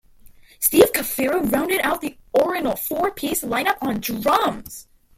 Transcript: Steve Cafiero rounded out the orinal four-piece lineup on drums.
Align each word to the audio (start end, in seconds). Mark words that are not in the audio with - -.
Steve 0.59 0.91
Cafiero 0.93 1.43
rounded 1.51 1.79
out 1.81 2.01
the 2.01 2.17
orinal 2.33 2.75
four-piece 2.75 3.43
lineup 3.43 3.77
on 3.83 3.99
drums. 3.99 4.87